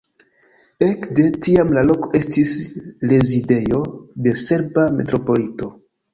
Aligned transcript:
Ekde 0.85 1.25
tiam 1.47 1.73
la 1.79 1.83
loko 1.89 2.09
estis 2.21 2.55
rezidejo 3.13 3.83
de 4.29 4.35
serba 4.47 4.89
metropolito. 4.99 5.73